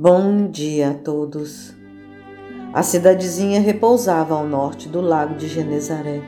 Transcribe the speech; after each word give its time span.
Bom 0.00 0.46
dia 0.46 0.90
a 0.90 0.94
todos. 0.94 1.74
A 2.72 2.84
cidadezinha 2.84 3.60
repousava 3.60 4.32
ao 4.32 4.46
norte 4.46 4.88
do 4.88 5.00
lago 5.00 5.34
de 5.34 5.48
Genezaré. 5.48 6.22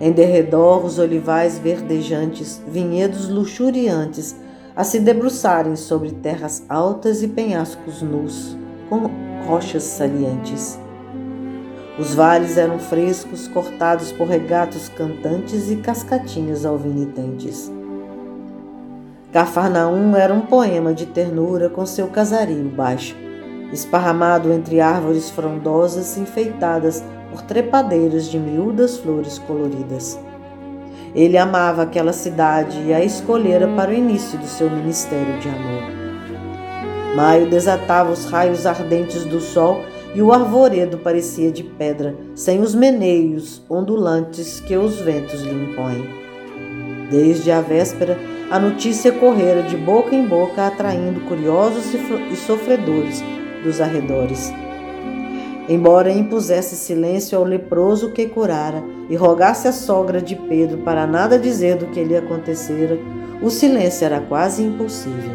Em 0.00 0.10
derredor, 0.10 0.84
os 0.84 0.98
olivais 0.98 1.56
verdejantes, 1.56 2.60
vinhedos 2.66 3.28
luxuriantes, 3.28 4.34
a 4.74 4.82
se 4.82 4.98
debruçarem 4.98 5.76
sobre 5.76 6.10
terras 6.14 6.64
altas 6.68 7.22
e 7.22 7.28
penhascos 7.28 8.02
nus, 8.02 8.56
com 8.88 9.08
rochas 9.46 9.84
salientes. 9.84 10.76
Os 12.00 12.12
vales 12.12 12.58
eram 12.58 12.80
frescos, 12.80 13.46
cortados 13.46 14.10
por 14.10 14.26
regatos 14.26 14.88
cantantes 14.88 15.70
e 15.70 15.76
cascatinhas 15.76 16.66
alvinitentes. 16.66 17.70
Cafarnaum 19.36 20.16
era 20.16 20.32
um 20.32 20.40
poema 20.40 20.94
de 20.94 21.04
ternura 21.04 21.68
com 21.68 21.84
seu 21.84 22.06
casario 22.06 22.70
baixo, 22.70 23.14
esparramado 23.70 24.50
entre 24.50 24.80
árvores 24.80 25.28
frondosas 25.28 26.16
enfeitadas 26.16 27.04
por 27.30 27.42
trepadeiras 27.42 28.30
de 28.30 28.38
miúdas 28.38 28.96
flores 28.96 29.38
coloridas. 29.38 30.18
Ele 31.14 31.36
amava 31.36 31.82
aquela 31.82 32.14
cidade 32.14 32.80
e 32.86 32.94
a 32.94 33.04
escolhera 33.04 33.68
para 33.68 33.90
o 33.90 33.94
início 33.94 34.38
do 34.38 34.46
seu 34.46 34.70
ministério 34.70 35.38
de 35.38 35.50
amor. 35.50 35.82
Maio 37.14 37.50
desatava 37.50 38.12
os 38.12 38.24
raios 38.24 38.64
ardentes 38.64 39.26
do 39.26 39.38
sol 39.38 39.82
e 40.14 40.22
o 40.22 40.32
arvoredo 40.32 40.96
parecia 40.96 41.52
de 41.52 41.62
pedra, 41.62 42.16
sem 42.34 42.62
os 42.62 42.74
meneios 42.74 43.62
ondulantes 43.68 44.60
que 44.60 44.78
os 44.78 44.98
ventos 44.98 45.42
lhe 45.42 45.52
impõem. 45.52 46.08
Desde 47.10 47.52
a 47.52 47.60
véspera, 47.60 48.18
a 48.50 48.60
notícia 48.60 49.10
correra 49.10 49.62
de 49.62 49.76
boca 49.76 50.14
em 50.14 50.24
boca, 50.24 50.66
atraindo 50.66 51.20
curiosos 51.22 51.92
e 52.30 52.36
sofredores 52.36 53.22
dos 53.64 53.80
arredores. 53.80 54.52
Embora 55.68 56.12
impusesse 56.12 56.76
silêncio 56.76 57.36
ao 57.36 57.42
leproso 57.42 58.12
que 58.12 58.26
curara 58.26 58.84
e 59.10 59.16
rogasse 59.16 59.66
à 59.66 59.72
sogra 59.72 60.22
de 60.22 60.36
Pedro 60.36 60.78
para 60.78 61.08
nada 61.08 61.38
dizer 61.38 61.76
do 61.76 61.86
que 61.86 62.04
lhe 62.04 62.16
acontecera, 62.16 62.96
o 63.42 63.50
silêncio 63.50 64.04
era 64.04 64.20
quase 64.20 64.62
impossível. 64.62 65.32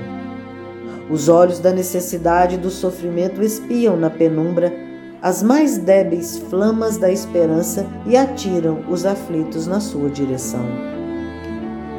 Os 1.10 1.28
olhos 1.28 1.60
da 1.60 1.72
necessidade 1.72 2.56
e 2.56 2.58
do 2.58 2.70
sofrimento 2.70 3.44
espiam 3.44 3.98
na 3.98 4.10
penumbra 4.10 4.74
as 5.22 5.44
mais 5.44 5.78
débeis 5.78 6.38
flamas 6.50 6.98
da 6.98 7.12
esperança 7.12 7.86
e 8.08 8.16
atiram 8.16 8.86
os 8.90 9.06
aflitos 9.06 9.68
na 9.68 9.82
sua 9.82 10.10
direção. 10.10 11.01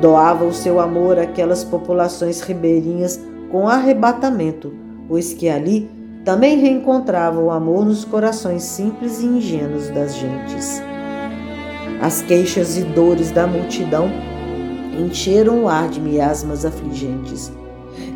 Doava 0.02 0.44
o 0.44 0.52
seu 0.52 0.80
amor 0.80 1.16
àquelas 1.16 1.62
populações 1.62 2.40
ribeirinhas 2.40 3.20
com 3.52 3.68
arrebatamento, 3.68 4.74
pois 5.06 5.32
que 5.32 5.48
ali 5.48 5.88
também 6.24 6.58
reencontrava 6.58 7.40
o 7.40 7.52
amor 7.52 7.84
nos 7.84 8.04
corações 8.04 8.64
simples 8.64 9.20
e 9.20 9.26
ingênuos 9.26 9.90
das 9.90 10.16
gentes. 10.16 10.82
As 12.00 12.20
queixas 12.20 12.76
e 12.76 12.82
dores 12.82 13.30
da 13.30 13.46
multidão 13.46 14.10
encheram 14.98 15.62
o 15.62 15.68
ar 15.68 15.88
de 15.88 16.00
miasmas 16.00 16.64
afligentes. 16.64 17.52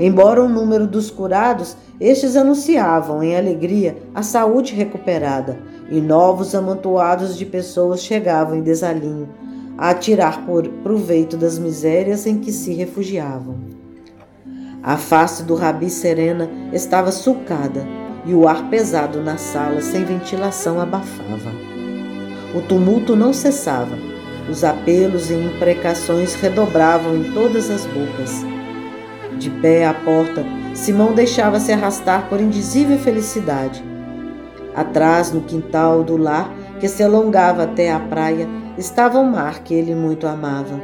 Embora 0.01 0.43
o 0.43 0.49
número 0.49 0.89
dos 0.89 1.09
curados, 1.09 1.77
estes 2.01 2.35
anunciavam 2.35 3.23
em 3.23 3.37
alegria 3.37 3.97
a 4.13 4.25
saúde 4.25 4.75
recuperada, 4.75 5.57
e 5.89 6.01
novos 6.01 6.53
amontoados 6.53 7.39
de 7.39 7.47
pessoas 7.47 8.03
chegavam 8.03 8.57
em 8.57 8.63
desalinho, 8.63 9.29
a 9.79 9.95
tirar 9.95 10.45
por 10.47 10.67
proveito 10.83 11.37
das 11.37 11.59
misérias 11.59 12.27
em 12.27 12.39
que 12.39 12.53
se 12.53 12.73
refugiavam. 12.73 13.59
A 14.83 14.97
face 14.97 15.43
do 15.43 15.55
rabi 15.55 15.91
serena 15.91 16.49
estava 16.73 17.11
sulcada 17.11 17.87
e 18.25 18.35
o 18.35 18.49
ar 18.49 18.71
pesado 18.71 19.21
na 19.21 19.37
sala 19.37 19.81
sem 19.81 20.05
ventilação 20.05 20.81
abafava. 20.81 21.51
O 22.55 22.61
tumulto 22.63 23.15
não 23.15 23.33
cessava. 23.33 23.99
Os 24.49 24.63
apelos 24.63 25.31
e 25.31 25.35
imprecações 25.35 26.35
redobravam 26.35 27.17
em 27.17 27.33
todas 27.33 27.69
as 27.69 27.85
bocas. 27.85 28.45
De 29.39 29.51
pé 29.51 29.87
à 29.87 29.93
porta, 29.93 30.45
Simão 30.73 31.13
deixava-se 31.13 31.73
arrastar 31.73 32.29
por 32.29 32.41
indizível 32.41 32.99
felicidade. 32.99 33.85
Atrás, 34.75 35.33
no 35.33 35.41
quintal 35.41 36.05
do 36.05 36.17
lar, 36.17 36.53
que 36.79 36.87
se 36.87 37.03
alongava 37.03 37.65
até 37.65 37.91
a 37.91 37.99
praia, 37.99 38.49
estava 38.79 39.19
o 39.19 39.25
mar 39.25 39.63
que 39.63 39.75
ele 39.75 39.95
muito 39.95 40.27
amava. 40.27 40.81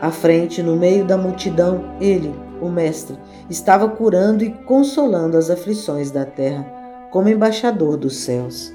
À 0.00 0.10
frente, 0.10 0.62
no 0.62 0.76
meio 0.76 1.04
da 1.04 1.16
multidão, 1.16 1.96
ele, 2.00 2.34
o 2.60 2.68
Mestre, 2.68 3.16
estava 3.48 3.88
curando 3.88 4.42
e 4.42 4.50
consolando 4.50 5.36
as 5.36 5.50
aflições 5.50 6.10
da 6.10 6.24
terra, 6.24 6.64
como 7.10 7.28
embaixador 7.28 7.96
dos 7.96 8.16
céus. 8.16 8.72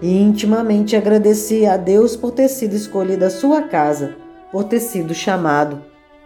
E 0.00 0.20
intimamente 0.20 0.94
agradecia 0.94 1.72
a 1.72 1.76
Deus 1.76 2.14
por 2.14 2.30
ter 2.32 2.48
sido 2.48 2.74
escolhido 2.74 3.24
a 3.24 3.30
sua 3.30 3.62
casa, 3.62 4.14
por 4.52 4.64
ter 4.64 4.80
sido 4.80 5.14
chamado 5.14 5.82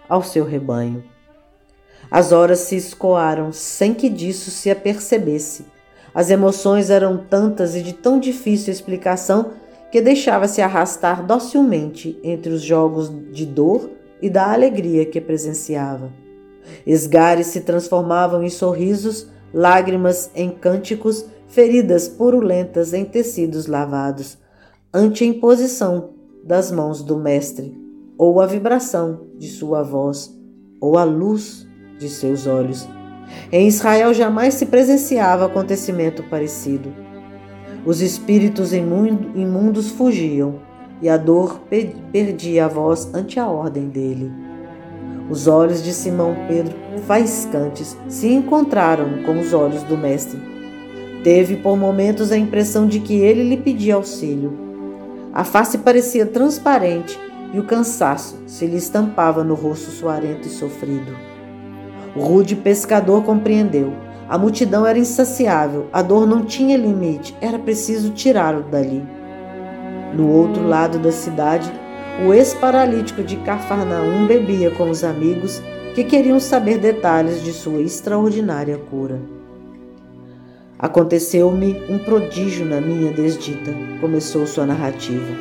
ao 0.09 0.22
seu 0.22 0.44
rebanho. 0.44 1.03
As 2.10 2.32
horas 2.32 2.60
se 2.60 2.76
escoaram 2.76 3.53
sem 3.53 3.94
que 3.94 4.09
disso 4.09 4.50
se 4.50 4.70
apercebesse. 4.70 5.66
As 6.14 6.31
emoções 6.31 6.91
eram 6.91 7.16
tantas 7.16 7.75
e 7.75 7.82
de 7.82 7.93
tão 7.93 8.20
difícil 8.20 8.72
explicação 8.72 9.53
que 9.94 10.00
deixava-se 10.00 10.60
arrastar 10.60 11.25
docilmente 11.25 12.19
entre 12.25 12.53
os 12.53 12.62
jogos 12.62 13.12
de 13.31 13.47
dor 13.47 13.93
e 14.21 14.28
da 14.28 14.53
alegria 14.53 15.06
que 15.06 15.21
presenciava. 15.21 16.12
Esgares 16.84 17.47
se 17.47 17.60
transformavam 17.60 18.43
em 18.43 18.50
sorrisos, 18.50 19.28
lágrimas 19.53 20.32
em 20.34 20.50
cânticos, 20.50 21.27
feridas 21.47 22.09
purulentas 22.09 22.93
em 22.93 23.05
tecidos 23.05 23.69
lavados, 23.69 24.37
ante 24.93 25.22
a 25.22 25.28
imposição 25.28 26.11
das 26.43 26.72
mãos 26.72 27.00
do 27.00 27.16
Mestre, 27.16 27.81
ou 28.19 28.41
a 28.41 28.47
vibração 28.47 29.28
de 29.38 29.47
sua 29.47 29.84
voz, 29.84 30.37
ou 30.81 30.99
a 30.99 31.05
luz 31.05 31.69
de 32.00 32.09
seus 32.09 32.49
olhos. 32.49 32.84
Em 33.53 33.69
Israel 33.69 34.12
jamais 34.12 34.55
se 34.55 34.66
presenciava 34.66 35.47
acontecimento 35.47 36.25
parecido. 36.25 37.13
Os 37.87 38.00
espíritos 38.00 38.72
imundos 38.72 39.91
fugiam 39.91 40.55
e 41.03 41.09
a 41.09 41.19
dor 41.19 41.61
perdia 42.11 42.65
a 42.65 42.69
voz 42.69 43.11
ante 43.12 43.39
a 43.39 43.47
ordem 43.47 43.89
dele. 43.89 44.33
Os 45.28 45.47
olhos 45.47 45.83
de 45.83 45.93
Simão 45.93 46.34
Pedro, 46.49 46.75
faiscantes, 47.06 47.97
se 48.09 48.33
encontraram 48.33 49.23
com 49.25 49.39
os 49.39 49.53
olhos 49.53 49.83
do 49.83 49.99
Mestre. 49.99 50.41
Teve 51.23 51.56
por 51.56 51.77
momentos 51.77 52.33
a 52.33 52.39
impressão 52.39 52.87
de 52.87 53.00
que 53.00 53.15
ele 53.15 53.43
lhe 53.43 53.56
pedia 53.59 53.97
auxílio. 53.97 54.53
A 55.33 55.44
face 55.44 55.78
parecia 55.78 56.25
transparente 56.25 57.19
e 57.53 57.59
o 57.59 57.65
cansaço 57.65 58.39
se 58.47 58.67
lhe 58.67 58.77
estampava 58.77 59.44
no 59.44 59.55
rosto 59.55 59.91
suarento 59.91 60.49
e 60.49 60.50
sofrido. 60.50 61.15
O 62.17 62.21
rude 62.21 62.56
pescador 62.56 63.25
compreendeu 63.25 63.93
a 64.29 64.39
multidão 64.39 64.87
era 64.87 64.99
insaciável, 64.99 65.87
a 65.93 66.01
dor 66.01 66.27
não 66.27 66.45
tinha 66.45 66.77
limite, 66.77 67.37
era 67.41 67.59
preciso 67.59 68.11
tirá-lo 68.11 68.62
dali. 68.62 69.05
No 70.15 70.29
outro 70.29 70.67
lado 70.67 70.99
da 70.99 71.12
cidade, 71.12 71.71
o 72.25 72.33
ex-paralítico 72.33 73.23
de 73.23 73.37
Cafarnaum 73.37 74.27
bebia 74.27 74.71
com 74.71 74.89
os 74.89 75.05
amigos 75.05 75.61
que 75.95 76.05
queriam 76.05 76.41
saber 76.41 76.79
detalhes 76.79 77.43
de 77.43 77.53
sua 77.53 77.81
extraordinária 77.81 78.79
cura. 78.91 79.21
Aconteceu-me 80.79 81.83
um 81.89 81.99
prodígio 81.99 82.65
na 82.65 82.81
minha 82.81 83.12
desdita, 83.12 83.73
começou 84.01 84.47
sua 84.47 84.67
narrativa. 84.67 85.33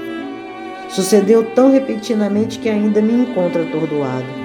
Sucedeu 0.90 1.44
tão 1.56 1.72
repentinamente 1.72 2.60
que 2.60 2.70
ainda 2.70 3.02
me 3.02 3.14
encontro 3.14 3.64
atordoado. 3.64 4.43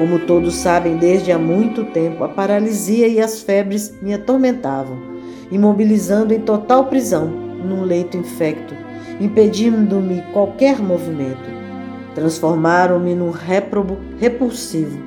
Como 0.00 0.18
todos 0.18 0.54
sabem, 0.54 0.96
desde 0.96 1.30
há 1.30 1.38
muito 1.38 1.84
tempo, 1.84 2.24
a 2.24 2.28
paralisia 2.30 3.06
e 3.06 3.20
as 3.20 3.42
febres 3.42 3.94
me 4.00 4.14
atormentavam, 4.14 4.96
imobilizando 5.52 6.32
em 6.32 6.40
total 6.40 6.86
prisão 6.86 7.26
num 7.26 7.82
leito 7.82 8.16
infecto, 8.16 8.74
impedindo-me 9.20 10.22
qualquer 10.32 10.78
movimento. 10.78 11.44
Transformaram-me 12.14 13.14
num 13.14 13.30
réprobo 13.30 13.98
repulsivo. 14.18 14.98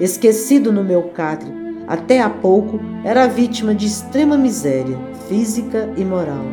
Esquecido 0.00 0.70
no 0.70 0.84
meu 0.84 1.02
catre, 1.08 1.50
até 1.88 2.20
há 2.20 2.30
pouco 2.30 2.78
era 3.02 3.26
vítima 3.26 3.74
de 3.74 3.86
extrema 3.86 4.38
miséria, 4.38 4.96
física 5.28 5.92
e 5.96 6.04
moral. 6.04 6.44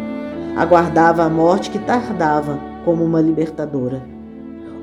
Aguardava 0.56 1.24
a 1.24 1.30
morte 1.30 1.70
que 1.70 1.78
tardava 1.78 2.60
como 2.84 3.06
uma 3.06 3.22
libertadora. 3.22 4.02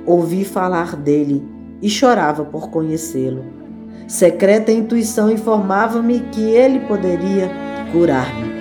Ouvi 0.06 0.44
falar 0.44 0.94
dele 0.94 1.54
e 1.85 1.91
chorava 1.91 2.47
por 2.47 2.71
conhecê-lo. 2.71 3.45
Secreta 4.09 4.73
intuição 4.73 5.31
informava-me 5.31 6.21
que 6.33 6.41
ele 6.41 6.81
poderia 6.81 7.51
curar-me. 7.93 8.55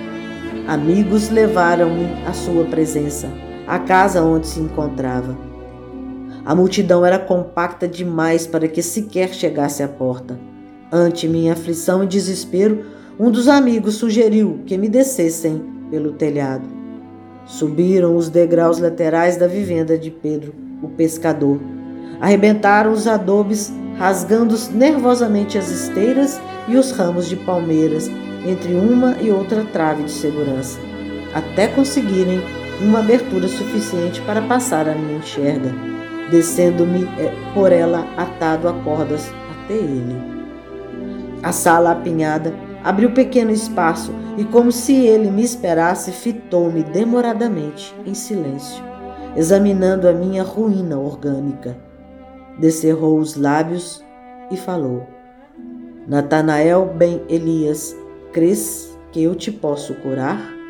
Amigos 0.68 1.30
levaram-me 1.30 2.04
à 2.26 2.34
sua 2.34 2.64
presença, 2.64 3.28
à 3.66 3.78
casa 3.78 4.22
onde 4.22 4.46
se 4.46 4.60
encontrava. 4.60 5.34
A 6.44 6.54
multidão 6.54 7.04
era 7.04 7.18
compacta 7.18 7.88
demais 7.88 8.46
para 8.46 8.68
que 8.68 8.82
sequer 8.82 9.32
chegasse 9.32 9.82
à 9.82 9.88
porta. 9.88 10.38
Ante 10.92 11.26
minha 11.26 11.54
aflição 11.54 12.04
e 12.04 12.06
desespero, 12.06 12.84
um 13.18 13.30
dos 13.30 13.48
amigos 13.48 13.94
sugeriu 13.94 14.60
que 14.66 14.76
me 14.76 14.88
descessem 14.88 15.64
pelo 15.90 16.12
telhado. 16.12 16.68
Subiram 17.46 18.16
os 18.16 18.28
degraus 18.28 18.78
laterais 18.78 19.38
da 19.38 19.46
vivenda 19.46 19.96
de 19.96 20.10
Pedro, 20.10 20.54
o 20.82 20.88
pescador. 20.88 21.58
Arrebentaram 22.20 22.92
os 22.92 23.06
adobes, 23.06 23.72
rasgando 23.98 24.56
nervosamente 24.72 25.58
as 25.58 25.70
esteiras 25.70 26.40
e 26.68 26.76
os 26.76 26.90
ramos 26.90 27.28
de 27.28 27.36
palmeiras 27.36 28.10
entre 28.46 28.74
uma 28.74 29.16
e 29.20 29.30
outra 29.30 29.64
trave 29.64 30.04
de 30.04 30.10
segurança, 30.10 30.78
até 31.34 31.66
conseguirem 31.68 32.42
uma 32.80 32.98
abertura 32.98 33.48
suficiente 33.48 34.20
para 34.22 34.42
passar 34.42 34.88
a 34.88 34.94
minha 34.94 35.18
enxerga, 35.18 35.72
descendo-me 36.30 37.04
eh, 37.18 37.32
por 37.54 37.72
ela 37.72 38.06
atado 38.16 38.68
a 38.68 38.72
cordas 38.72 39.32
até 39.64 39.74
ele. 39.74 40.16
A 41.42 41.52
sala 41.52 41.92
apinhada 41.92 42.54
abriu 42.82 43.12
pequeno 43.12 43.50
espaço 43.50 44.12
e, 44.36 44.44
como 44.44 44.72
se 44.72 44.94
ele 44.94 45.30
me 45.30 45.42
esperasse, 45.42 46.12
fitou-me 46.12 46.82
demoradamente, 46.82 47.94
em 48.06 48.14
silêncio, 48.14 48.82
examinando 49.36 50.08
a 50.08 50.12
minha 50.12 50.42
ruína 50.42 50.98
orgânica. 50.98 51.76
Descerrou 52.58 53.18
os 53.18 53.36
lábios 53.36 54.04
e 54.50 54.56
falou: 54.56 55.06
Natanael 56.06 56.86
ben 56.96 57.22
Elias, 57.28 57.96
crês 58.32 58.98
que 59.12 59.22
eu 59.22 59.34
te 59.34 59.50
posso 59.50 59.94
curar? 59.96 60.63